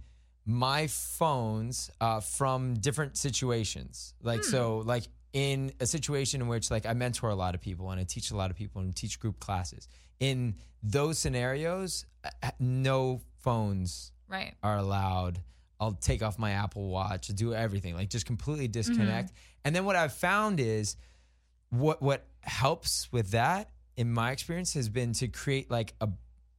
[0.45, 4.13] my phones uh, from different situations.
[4.21, 4.49] Like Hmm.
[4.51, 5.03] so, like
[5.33, 8.29] in a situation in which like I mentor a lot of people and I teach
[8.31, 9.87] a lot of people and teach group classes.
[10.19, 14.53] In those scenarios, uh, no phones Right.
[14.61, 15.41] are allowed.
[15.79, 19.31] I'll take off my Apple Watch, do everything, like just completely disconnect.
[19.65, 20.95] And then what I've found is
[21.69, 26.09] what what helps with that, in my experience, has been to create like a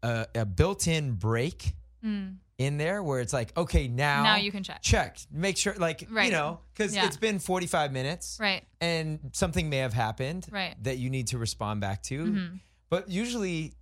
[0.03, 2.37] a, a built-in break Mm.
[2.59, 4.81] In there where it's like, okay, now Now you can check.
[4.83, 6.27] check, make sure, like right.
[6.27, 7.07] you know, because Yeah.
[7.07, 8.65] it's been 45 minutes, Right.
[8.81, 10.75] and something may have happened Right.
[10.85, 12.25] that you need to respond back to.
[12.25, 12.61] Mhm.
[12.91, 13.75] But usually,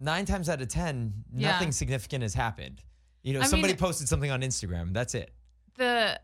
[0.00, 1.52] nine times out of ten, Yeah.
[1.52, 2.82] nothing significant has happened.
[3.22, 4.92] You know, I somebody mean- posted something on Instagram.
[4.94, 5.34] That's it.
[5.76, 6.20] the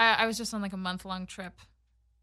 [0.00, 1.60] I, I was just on like a month long trip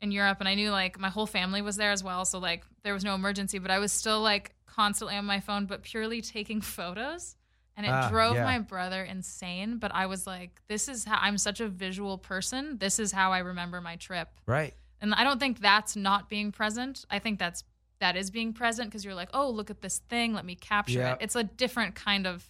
[0.02, 2.26] in Europe and I knew like my whole family was there as well.
[2.26, 5.66] So like there was no emergency, but I was still like constantly on my phone,
[5.68, 7.36] but purely taking photos.
[7.78, 8.44] And it Ah, drove yeah.
[8.46, 9.78] my brother insane.
[9.80, 12.78] But I was like, this is how I'm such a visual person.
[12.78, 14.30] This is how I remember my trip.
[14.46, 14.74] Right.
[15.02, 17.06] And I don't think that's not being present.
[17.10, 17.64] I think that's
[18.00, 20.34] that is being present because you're like, oh, look at this thing.
[20.34, 21.14] Let me capture Yeah.
[21.14, 21.18] it.
[21.22, 22.46] It's a different kind of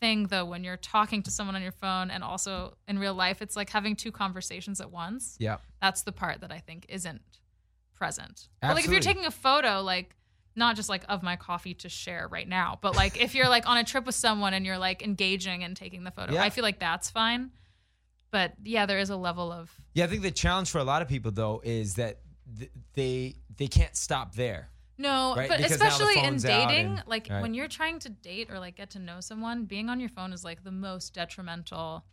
[0.00, 3.42] thing though when you're talking to someone on your phone and also in real life.
[3.42, 5.36] It's like having two conversations at once.
[5.40, 5.56] Yeah.
[5.82, 7.20] That's the part that I think isn't
[7.94, 8.48] present.
[8.62, 10.14] Like if you're taking a photo, like
[10.58, 13.66] not just like of my coffee to share right now, but like if you're like
[13.68, 16.42] on a trip with someone and you're like engaging and taking the photo, Yeah.
[16.42, 17.50] I feel like that's fine.
[18.30, 21.00] But yeah, there is a level of Yeah, I think the challenge for a lot
[21.00, 22.18] of people though is that
[22.58, 24.68] th- they they can't stop there.
[25.00, 25.48] No, Right?
[25.48, 27.40] but Because especially in dating, and- like right.
[27.40, 30.32] when you're trying to date or like get to know someone, being on your phone
[30.32, 32.04] is like the most detrimental.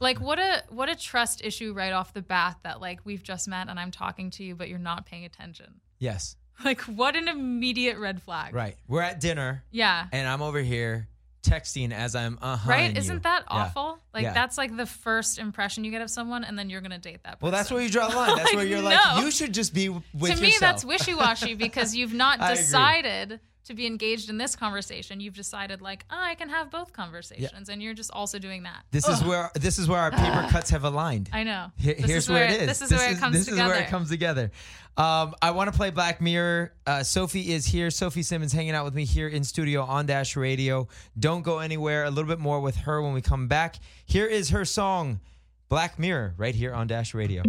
[0.00, 3.46] Like what a what a trust issue right off the bat that like we've just
[3.48, 5.80] met and I'm talking to you but you're not paying attention.
[5.98, 6.36] Yes.
[6.64, 8.54] Like what an immediate red flag.
[8.54, 8.76] Right.
[8.88, 10.06] We're at dinner Yeah.
[10.12, 11.06] and I'm over here
[11.42, 12.96] texting as I'm uh Right?
[12.96, 13.56] Isn't that Yeah.
[13.56, 14.00] awful?
[14.12, 14.32] Like Yeah.
[14.34, 17.22] that's like the first impression you get of someone and then you're going to date
[17.24, 17.38] that person.
[17.42, 18.28] Well, that's where you draw the line.
[18.36, 18.86] That's Like, where you're no.
[18.90, 20.02] like, you should just be with
[20.34, 25.36] to me that's wishy-washy because you've not decided to be engaged in this conversation you've
[25.36, 29.08] decided like oh, i can have both conversations and you're just also doing that This
[29.08, 31.30] is where this is where our paper cuts have aligned.
[31.32, 32.66] i know Here- This here's is where, it is.
[32.66, 34.50] this is this where it comes this together This is where it comes together.
[34.96, 36.72] Um, I want to play Black Mirror.
[36.84, 37.88] Uh, Sophie is here.
[37.88, 40.88] Sophie Simmons hanging out with me here in studio on Dash Radio.
[41.16, 42.02] Don't go anywhere.
[42.04, 43.76] A little bit more with her when we come back.
[44.06, 45.20] Here is her song,
[45.68, 47.44] Black Mirror, right here on Dash Radio.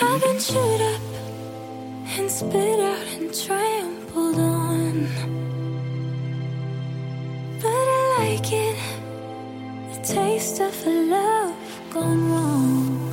[0.00, 1.02] I've been chewed up
[2.16, 5.06] and spit out and trampled on.
[7.60, 8.76] But I like it,
[9.92, 11.54] the taste of a love
[11.90, 13.12] gone wrong.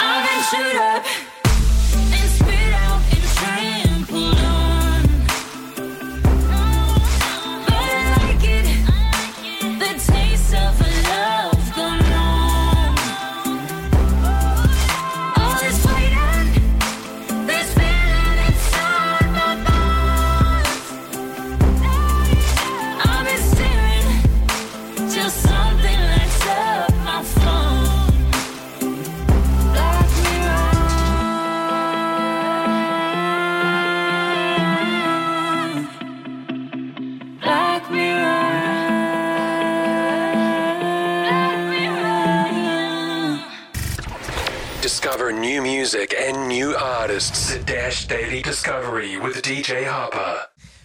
[0.00, 1.04] I've been chewed up
[47.66, 50.42] Dash Daily Discovery with DJ Harper.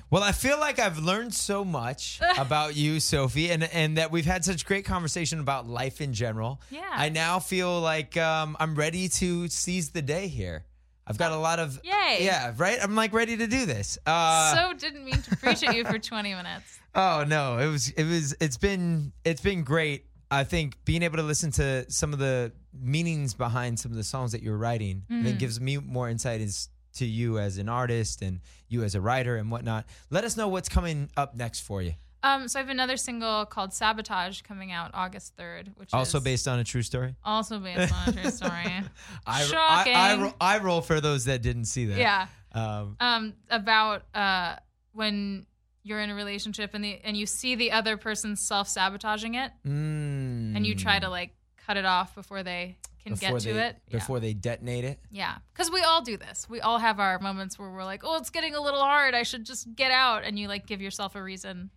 [0.10, 4.26] Well, I feel like I've learned so much about you, Sophie, and and that we've
[4.26, 6.60] had such great conversation about life in general.
[6.70, 6.82] Yeah.
[6.92, 10.66] I now feel like um, I'm ready to seize the day here.
[11.08, 12.20] I've got a lot of Yay.
[12.22, 12.78] Yeah, right.
[12.82, 13.98] I'm like ready to do this.
[14.06, 16.80] Uh, so didn't mean to preach at you for 20 minutes.
[16.96, 20.06] Oh no, it was it was it's been it's been great.
[20.30, 24.04] I think being able to listen to some of the meanings behind some of the
[24.04, 25.24] songs that you're writing, I Mm-hmm.
[25.26, 29.02] think gives me more insight as to you as an artist and you as a
[29.02, 29.86] writer and whatnot.
[30.10, 31.94] Let us know what's coming up next for you.
[32.24, 36.48] Um, so I have another single called Sabotage coming out August 3rd, which Also based
[36.48, 37.16] on a true story.
[37.24, 38.66] also based on a true story.
[39.26, 39.96] I, Shocking.
[39.96, 41.98] I, I, I roll for those that didn't see that.
[41.98, 42.28] yeah.
[42.54, 44.58] Um, Um, about uh
[44.92, 45.48] when
[45.84, 49.52] you're in a relationship and the and you see the other person self sabotaging it
[49.66, 51.34] mm, and you try to like
[51.66, 53.76] cut it off before they can before get to they, it.
[53.88, 53.98] Yeah.
[54.00, 55.00] before they detonate it.
[55.12, 56.48] Yeah, because we all do this.
[56.50, 59.14] We all have our moments where we're like, "Oh, it's getting a little hard.
[59.14, 61.70] I should just get out," and you like give yourself a reason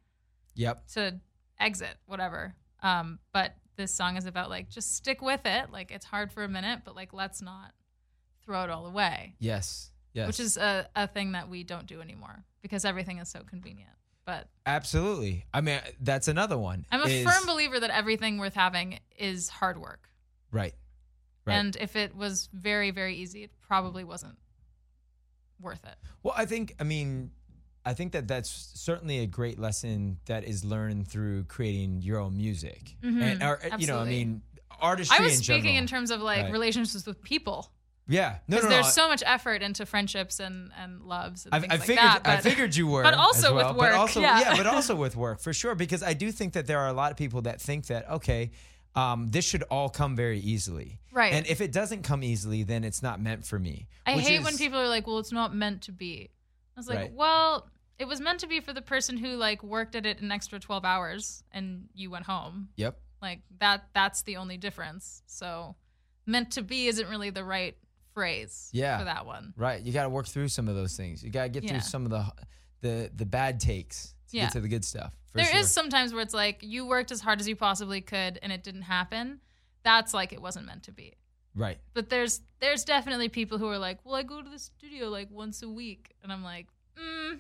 [0.55, 0.87] Yep.
[0.95, 1.21] to
[1.59, 2.55] exit, whatever.
[2.83, 5.71] Um, but this song is about like just stick with it.
[5.71, 7.73] Like it's hard for a minute, but like let's not
[8.45, 9.91] throw it all away, Yes.
[10.13, 10.27] Yes.
[10.27, 13.91] which is a, a thing that we don't do anymore because everything is so convenient.
[14.27, 15.45] But absolutely.
[15.53, 16.87] I mean, that's another one.
[16.93, 20.09] I'm a is- firm believer that everything worth having is hard work.
[20.53, 20.75] Right.
[21.47, 21.55] Right.
[21.55, 24.37] And if it was very, very easy, it probably wasn't
[25.61, 25.95] worth it.
[26.23, 27.31] Well, I think, I mean,
[27.85, 32.37] I think that that's certainly a great lesson that is learned through creating your own
[32.37, 32.97] music.
[33.03, 33.23] Mm-hmm.
[33.23, 34.43] And, or, you know, I mean,
[34.81, 35.79] artistry I was in speaking general.
[35.83, 36.53] in terms of like Right.
[36.53, 37.71] relationships with people.
[38.09, 38.39] yeah.
[38.49, 38.69] No, no, no.
[38.71, 41.87] there's I- so much effort into friendships and, and loves and I, things I like
[41.87, 42.05] figured.
[42.05, 42.27] that.
[42.27, 44.57] I figured you were, but also as with work, But also, yeah.
[44.57, 45.75] but also with work for sure.
[45.75, 48.51] Because I do think that there are a lot of people that think that okay,
[48.95, 51.33] um, this should all come very easily, Right.
[51.33, 53.87] And if it doesn't come easily, then it's not meant for me.
[54.05, 56.31] I hate is- when people are like, "Well, it's not meant to be."
[56.77, 57.13] I was like, Right.
[57.13, 57.69] "Well,
[58.01, 60.59] it was meant to be for the person who like worked at it an extra
[60.59, 62.69] 12 hours and you went home.
[62.77, 62.99] Yep.
[63.23, 65.77] Like that that's the only difference." So,
[66.27, 67.77] meant to be isn't really the right
[68.13, 68.99] phrase Yeah.
[68.99, 69.55] for that one.
[69.57, 69.81] Right.
[69.83, 71.23] You got to work through some of those things.
[71.23, 71.71] You got to get Yeah.
[71.71, 72.33] through some of the
[72.81, 74.45] the the bad takes to Yeah.
[74.45, 75.17] get to the good stuff.
[75.35, 75.63] There is sure.
[75.65, 78.83] sometimes where it's like you worked as hard as you possibly could and it didn't
[78.83, 79.41] happen.
[79.83, 81.15] That's like it wasn't meant to be.
[81.55, 81.79] right.
[81.93, 85.29] But there's there's definitely people who are like, "Well, I go to the studio like
[85.31, 86.67] once a week," and I'm like,
[86.99, 87.39] mm,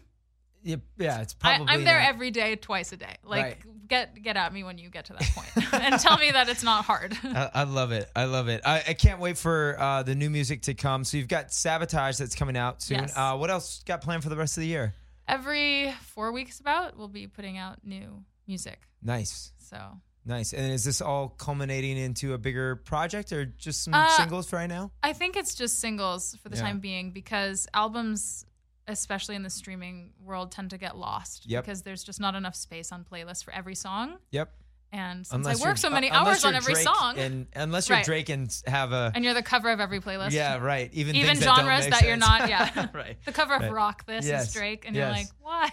[0.62, 1.22] Yeah, yeah.
[1.22, 1.72] It's I, probably.
[1.74, 3.16] I'm there not- every day, twice a day.
[3.24, 3.88] Like, Right.
[3.88, 6.62] get get at me when you get to that point, and tell me that it's
[6.62, 7.16] not hard.
[7.24, 8.10] I, I love it.
[8.14, 8.60] I love it.
[8.64, 11.04] I, I can't wait for uh, the new music to come.
[11.04, 12.98] So you've got Sabotage that's coming out soon.
[13.00, 13.12] Yes.
[13.16, 14.94] Uh, what else got planned for the rest of the year?
[15.26, 18.80] Every four weeks, about we'll be putting out new music.
[19.02, 19.52] Nice.
[19.58, 20.54] So Nice.
[20.54, 24.56] And is this all culminating into a bigger project or just some Uh, singles for
[24.56, 24.90] right now?
[25.02, 26.62] I think it's just singles for the Yeah.
[26.62, 28.46] time being because albums,
[28.86, 31.64] especially in the streaming world, tend to get lost Yep.
[31.64, 34.16] because there's just not enough space on playlists for every song.
[34.30, 34.50] Yep.
[34.96, 37.88] And since Unless I work so many uh, hours on every Drake song, and unless
[37.88, 38.04] you're Right.
[38.04, 40.30] Drake and have a and you're the cover of every playlist.
[40.30, 40.88] yeah, right.
[40.92, 42.86] Even Even that genres make that you're not, yeah.
[42.94, 43.16] right.
[43.24, 43.72] The cover of Right.
[43.72, 44.48] Rock This Yes.
[44.48, 45.02] is Drake, and Yes.
[45.42, 45.72] you're like,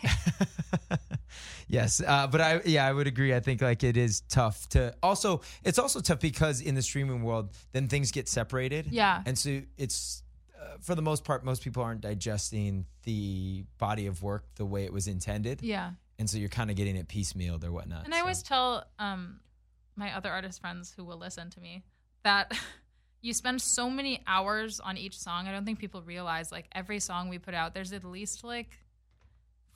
[0.80, 0.98] why?
[1.68, 3.34] yes, uh, but I yeah I would agree.
[3.34, 7.22] I think like it is tough to also it's also tough because in the streaming
[7.24, 8.88] world then things get separated.
[8.92, 9.22] Yeah.
[9.26, 10.24] and so it's
[10.60, 14.84] uh, for the most part most people aren't digesting the body of work the way
[14.86, 15.62] it was intended.
[15.62, 15.92] yeah.
[16.22, 18.06] And so you're kind of getting it piecemealed or whatnot.
[18.06, 18.22] And I so.
[18.22, 19.40] always tell um,
[19.96, 21.84] my other artist friends who will listen to me
[22.24, 22.52] that
[23.22, 25.48] you spend so many hours on each song.
[25.48, 28.70] I don't think people realize like every song we put out, there's at least like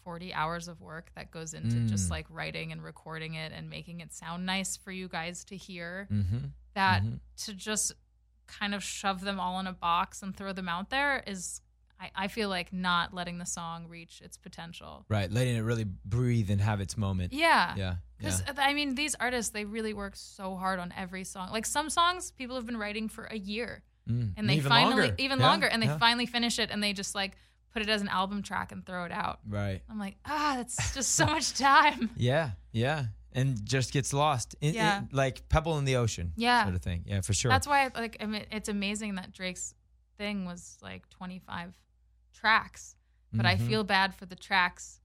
[0.04, 2.12] 40 hours of work that goes into just Mm.
[2.12, 6.08] like writing and recording it and making it sound nice for you guys to hear.
[6.12, 6.52] Mhm.
[6.76, 7.20] That Mhm.
[7.46, 7.92] to just
[8.46, 11.62] kind of shove them all in a box and throw them out there is.
[12.00, 15.06] I, I feel like not letting the song reach its potential.
[15.10, 17.32] right, letting it really breathe and have its moment.
[17.34, 17.74] Yeah.
[17.78, 18.54] Yeah, Because yeah.
[18.58, 21.52] I mean, these artists they really work so hard on every song.
[21.52, 24.34] Like some songs, people have been writing for a year, Mm.
[24.38, 25.16] and they even finally longer.
[25.18, 25.98] even Yeah, longer, and they yeah.
[25.98, 27.38] finally finish it, and they just like
[27.74, 29.40] put it as an album track and throw it out.
[29.48, 29.82] right.
[29.90, 32.12] I'm like, ah, that's just so much time.
[32.16, 34.56] Yeah, yeah, and just gets lost.
[34.62, 35.02] In, in- Yeah.
[35.12, 36.34] like pebble in the ocean.
[36.36, 36.64] Yeah.
[36.66, 37.04] sort of thing.
[37.08, 37.50] Yeah, for sure.
[37.50, 39.74] That's why, like, I mean, it's amazing that Drake's
[40.20, 41.74] thing was like 25
[42.36, 42.96] tracks,
[43.34, 43.68] but I Mhm.
[43.68, 45.02] feel bad for the tracks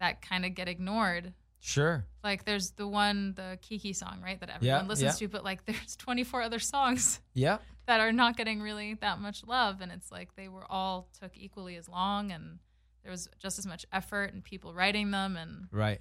[0.00, 1.34] that kind of get ignored.
[1.60, 2.06] sure.
[2.22, 5.26] Like, there's the one, the Kiki song, right, that everyone Yeah, listens yeah.
[5.26, 7.20] to, but like, there's 24 other songs.
[7.34, 11.08] Yeah, that are not getting really that much love and it's like they were all
[11.18, 12.58] took equally as long and
[13.02, 16.00] there was just as much effort and people writing them and right.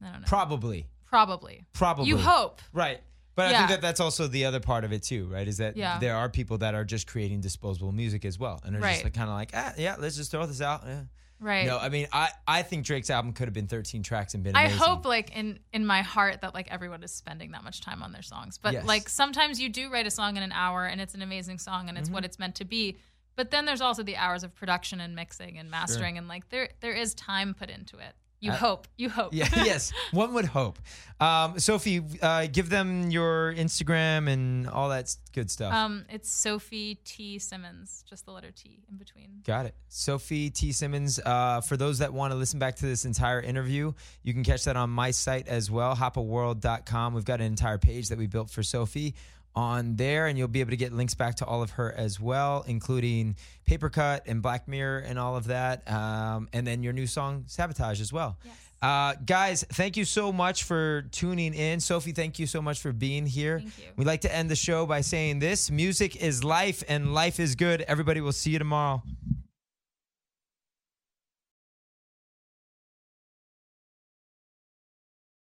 [0.00, 0.26] I don't know.
[0.26, 1.66] Probably, Probably.
[1.72, 2.06] probably.
[2.06, 2.60] You hope.
[2.72, 3.00] Right.
[3.38, 5.46] But I think that that's also the other part of it too, right?
[5.48, 5.98] Is that Yeah.
[5.98, 9.14] there are people that are just creating disposable music as well, and are just like,
[9.14, 10.82] kind of like, ah, yeah, let's just throw this out.
[10.86, 11.02] Yeah.
[11.40, 11.66] Right.
[11.66, 14.56] No, I mean, I I think Drake's album could have been 13 tracks and been.
[14.56, 14.80] Amazing.
[14.82, 18.02] I hope like in in my heart that like everyone is spending that much time
[18.02, 18.58] on their songs.
[18.58, 18.84] But Yes.
[18.86, 21.88] like sometimes you do write a song in an hour and it's an amazing song
[21.88, 22.14] and it's Mm-hmm.
[22.14, 22.96] what it's meant to be.
[23.36, 26.70] But then there's also the hours of production and mixing and mastering and like there
[26.80, 28.16] there is time put into it.
[28.40, 28.86] You Uh, hope.
[28.96, 29.34] You hope.
[29.34, 30.78] Yeah, yes, one would hope.
[31.20, 35.72] Um, Sophie, uh, give them your Instagram and all that good stuff.
[35.74, 39.42] Um, it's Sophie T Simmons, just the letter T in between.
[39.44, 39.74] Got it.
[39.88, 40.70] Sophie T.
[40.70, 41.18] Simmons.
[41.24, 44.64] Uh, for those that want to listen back to this entire interview, you can catch
[44.64, 47.14] that on my site as well, hoppaworld.com.
[47.14, 49.14] We've got an entire page that we built for Sophie
[49.58, 52.20] on there, and you'll be able to get links back to all of her as
[52.20, 53.34] well, including
[53.66, 55.90] Papercut and Black Mirror and all of that.
[55.90, 58.38] Um, and then your new song, Sabotage, as well.
[58.80, 61.80] Uh, guys, thank you so much for tuning in.
[61.80, 63.60] Sophie, thank you so much for being here.
[63.96, 67.56] We like to end the show by saying this music is life, and life is
[67.56, 67.82] good.
[67.82, 69.02] Everybody will see you tomorrow.